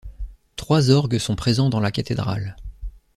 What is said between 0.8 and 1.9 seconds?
orgues sont présents dans